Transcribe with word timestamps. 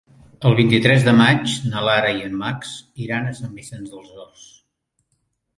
El 0.49 0.53
vint-i-tres 0.59 1.03
de 1.07 1.13
maig 1.17 1.53
na 1.73 1.83
Lara 1.89 2.15
i 2.21 2.25
en 2.29 2.39
Max 2.45 2.71
iran 3.09 3.29
a 3.29 3.35
Sant 3.41 3.55
Vicenç 3.59 3.93
dels 3.95 4.11
Horts. 4.17 4.49